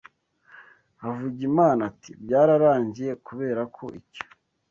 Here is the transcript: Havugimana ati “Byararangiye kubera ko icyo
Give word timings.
Havugimana 1.01 1.81
ati 1.91 2.09
“Byararangiye 2.23 3.13
kubera 3.25 3.61
ko 3.75 3.83
icyo 3.99 4.23